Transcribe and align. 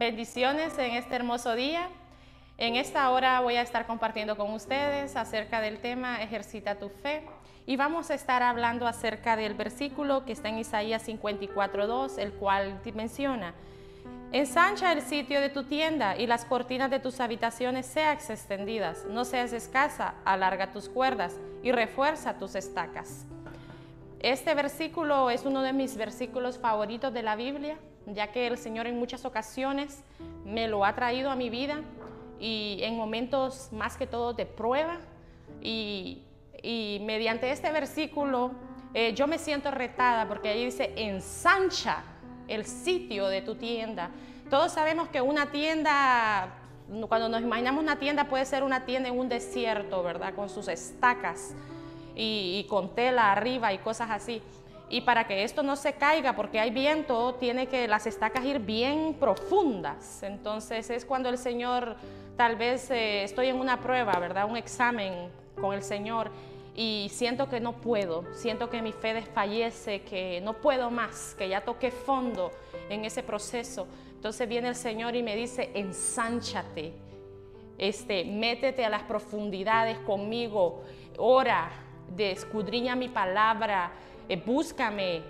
Bendiciones 0.00 0.78
en 0.78 0.92
este 0.92 1.14
hermoso 1.14 1.54
día. 1.54 1.90
En 2.56 2.76
esta 2.76 3.10
hora 3.10 3.38
voy 3.42 3.56
a 3.56 3.60
estar 3.60 3.86
compartiendo 3.86 4.34
con 4.34 4.50
ustedes 4.54 5.14
acerca 5.14 5.60
del 5.60 5.78
tema 5.78 6.22
Ejercita 6.22 6.76
tu 6.76 6.88
fe 6.88 7.22
y 7.66 7.76
vamos 7.76 8.10
a 8.10 8.14
estar 8.14 8.42
hablando 8.42 8.86
acerca 8.86 9.36
del 9.36 9.52
versículo 9.52 10.24
que 10.24 10.32
está 10.32 10.48
en 10.48 10.56
Isaías 10.56 11.06
54.2, 11.06 12.16
el 12.16 12.32
cual 12.32 12.80
menciona, 12.94 13.52
Ensancha 14.32 14.90
el 14.90 15.02
sitio 15.02 15.38
de 15.38 15.50
tu 15.50 15.64
tienda 15.64 16.16
y 16.16 16.26
las 16.26 16.46
cortinas 16.46 16.90
de 16.90 17.00
tus 17.00 17.20
habitaciones 17.20 17.84
sean 17.84 18.16
extendidas, 18.16 19.04
no 19.04 19.26
seas 19.26 19.52
escasa, 19.52 20.14
alarga 20.24 20.72
tus 20.72 20.88
cuerdas 20.88 21.36
y 21.62 21.72
refuerza 21.72 22.38
tus 22.38 22.54
estacas. 22.54 23.26
Este 24.20 24.54
versículo 24.54 25.28
es 25.28 25.44
uno 25.44 25.60
de 25.60 25.74
mis 25.74 25.98
versículos 25.98 26.58
favoritos 26.58 27.12
de 27.12 27.22
la 27.22 27.36
Biblia, 27.36 27.76
ya 28.06 28.32
que 28.32 28.46
el 28.46 28.58
Señor 28.58 28.86
en 28.86 28.98
muchas 28.98 29.24
ocasiones 29.24 30.02
me 30.44 30.68
lo 30.68 30.84
ha 30.84 30.94
traído 30.94 31.30
a 31.30 31.36
mi 31.36 31.50
vida 31.50 31.80
y 32.38 32.78
en 32.82 32.96
momentos 32.96 33.68
más 33.72 33.96
que 33.96 34.06
todo 34.06 34.32
de 34.32 34.46
prueba. 34.46 34.98
Y, 35.62 36.22
mediante 37.02 37.50
este 37.50 37.72
versículo 37.72 38.50
eh, 38.92 39.14
yo 39.14 39.26
me 39.26 39.38
siento 39.38 39.70
retada 39.70 40.28
porque 40.28 40.50
ahí 40.50 40.66
dice, 40.66 40.92
ensancha 40.96 42.02
el 42.48 42.66
sitio 42.66 43.28
de 43.28 43.40
tu 43.40 43.54
tienda. 43.54 44.10
Todos 44.50 44.72
sabemos 44.72 45.08
que 45.08 45.20
una 45.20 45.52
tienda, 45.52 46.48
cuando 47.08 47.28
nos 47.28 47.40
imaginamos 47.40 47.82
una 47.82 47.98
tienda, 47.98 48.24
puede 48.24 48.44
ser 48.44 48.64
una 48.64 48.84
tienda 48.84 49.08
en 49.08 49.18
un 49.18 49.28
desierto, 49.28 50.02
¿verdad? 50.02 50.34
Con 50.34 50.48
sus 50.48 50.66
estacas 50.66 51.54
y, 52.16 52.66
con 52.68 52.94
tela 52.94 53.32
arriba 53.32 53.72
y 53.72 53.78
cosas 53.78 54.10
así. 54.10 54.42
Y 54.90 55.02
para 55.02 55.26
que 55.28 55.44
esto 55.44 55.62
no 55.62 55.76
se 55.76 55.92
caiga, 55.92 56.34
porque 56.34 56.58
hay 56.58 56.70
viento, 56.70 57.36
tiene 57.36 57.68
que 57.68 57.86
las 57.86 58.06
estacas 58.06 58.44
ir 58.44 58.58
bien 58.58 59.14
profundas. 59.14 60.24
Entonces 60.24 60.90
es 60.90 61.04
cuando 61.04 61.28
el 61.28 61.38
Señor, 61.38 61.96
tal 62.36 62.56
vez 62.56 62.90
eh, 62.90 63.22
estoy 63.22 63.48
en 63.48 63.56
una 63.56 63.80
prueba, 63.80 64.18
¿verdad? 64.18 64.50
Un 64.50 64.56
examen 64.56 65.30
con 65.60 65.74
el 65.74 65.84
Señor 65.84 66.32
y 66.74 67.08
siento 67.10 67.48
que 67.48 67.60
no 67.60 67.76
puedo, 67.80 68.24
siento 68.32 68.68
que 68.68 68.82
mi 68.82 68.92
fe 68.92 69.14
desfallece, 69.14 70.02
que 70.02 70.40
no 70.40 70.54
puedo 70.54 70.90
más, 70.90 71.34
que 71.38 71.48
ya 71.48 71.60
toqué 71.60 71.90
fondo 71.90 72.50
en 72.88 73.04
ese 73.04 73.22
proceso. 73.22 73.86
Entonces 74.14 74.48
viene 74.48 74.68
el 74.68 74.74
Señor 74.74 75.14
y 75.14 75.22
me 75.22 75.36
dice, 75.36 75.70
ensánchate, 75.74 76.94
este, 77.78 78.24
métete 78.24 78.84
a 78.84 78.90
las 78.90 79.02
profundidades 79.04 79.98
conmigo, 80.00 80.82
ora, 81.16 81.70
de 82.08 82.32
escudriña 82.32 82.96
mi 82.96 83.08
palabra, 83.08 83.92
eh, 84.30 84.42
búscame, 84.44 85.22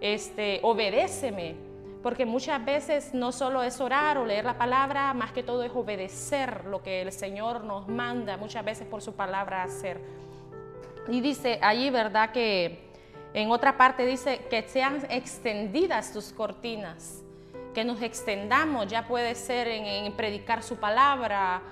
este, 0.00 0.60
obedéceme. 0.62 1.56
Porque 2.02 2.26
muchas 2.26 2.64
veces 2.64 3.14
no 3.14 3.32
solo 3.32 3.62
es 3.62 3.80
orar 3.80 4.18
o 4.18 4.26
leer 4.26 4.44
la 4.44 4.58
palabra, 4.58 5.14
más 5.14 5.32
que 5.32 5.42
todo 5.42 5.62
es 5.62 5.72
obedecer 5.74 6.66
lo 6.66 6.82
que 6.82 7.00
el 7.02 7.10
Señor 7.12 7.64
nos 7.64 7.88
manda, 7.88 8.36
muchas 8.36 8.64
veces 8.64 8.86
por 8.86 9.00
su 9.02 9.14
palabra 9.14 9.62
hacer. 9.62 9.98
Y 11.08 11.20
dice 11.20 11.58
allí, 11.62 11.88
¿verdad? 11.90 12.30
Que 12.30 12.90
en 13.32 13.50
otra 13.50 13.76
parte 13.76 14.04
dice 14.06 14.40
que 14.50 14.62
sean 14.68 15.04
extendidas 15.08 16.12
tus 16.12 16.32
cortinas, 16.32 17.24
que 17.72 17.84
nos 17.84 18.02
extendamos, 18.02 18.86
ya 18.86 19.08
puede 19.08 19.34
ser 19.34 19.66
en 19.66 20.12
predicar 20.12 20.62
su 20.62 20.76
palabra 20.76 21.62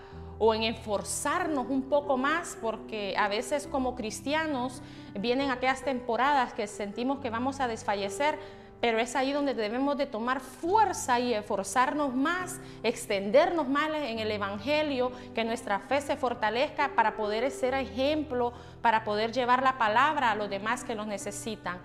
o 0.44 0.54
en 0.54 0.64
esforzarnos 0.64 1.68
un 1.68 1.82
poco 1.82 2.16
más, 2.16 2.58
porque 2.60 3.14
a 3.16 3.28
veces 3.28 3.68
como 3.68 3.94
cristianos 3.94 4.82
vienen 5.14 5.52
aquellas 5.52 5.84
temporadas 5.84 6.52
que 6.52 6.66
sentimos 6.66 7.20
que 7.20 7.30
vamos 7.30 7.60
a 7.60 7.68
desfallecer, 7.68 8.40
pero 8.80 8.98
es 8.98 9.14
ahí 9.14 9.30
donde 9.30 9.54
debemos 9.54 9.96
de 9.96 10.06
tomar 10.06 10.40
fuerza 10.40 11.20
y 11.20 11.32
esforzarnos 11.32 12.12
más, 12.12 12.58
extendernos 12.82 13.68
más 13.68 13.88
en 13.94 14.18
el 14.18 14.32
Evangelio, 14.32 15.12
que 15.32 15.44
nuestra 15.44 15.78
fe 15.78 16.00
se 16.00 16.16
fortalezca 16.16 16.90
para 16.96 17.14
poder 17.14 17.48
ser 17.52 17.74
ejemplo, 17.74 18.52
para 18.80 19.04
poder 19.04 19.30
llevar 19.30 19.62
la 19.62 19.78
palabra 19.78 20.32
a 20.32 20.34
los 20.34 20.50
demás 20.50 20.82
que 20.82 20.96
lo 20.96 21.06
necesitan. 21.06 21.78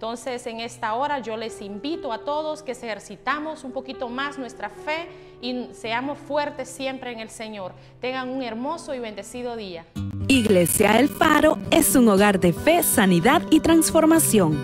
Entonces, 0.00 0.46
en 0.46 0.60
esta 0.60 0.94
hora 0.94 1.18
yo 1.18 1.36
les 1.36 1.60
invito 1.60 2.10
a 2.10 2.24
todos 2.24 2.62
que 2.62 2.72
ejercitamos 2.72 3.64
un 3.64 3.72
poquito 3.72 4.08
más 4.08 4.38
nuestra 4.38 4.70
fe 4.70 5.10
y 5.42 5.66
seamos 5.74 6.16
fuertes 6.16 6.70
siempre 6.70 7.12
en 7.12 7.18
el 7.18 7.28
Señor. 7.28 7.74
Tengan 8.00 8.30
un 8.30 8.42
hermoso 8.42 8.94
y 8.94 8.98
bendecido 8.98 9.56
día. 9.56 9.84
Iglesia 10.26 10.98
El 10.98 11.10
Faro 11.10 11.58
es 11.70 11.94
un 11.96 12.08
hogar 12.08 12.40
de 12.40 12.54
fe, 12.54 12.82
sanidad 12.82 13.42
y 13.50 13.60
transformación. 13.60 14.58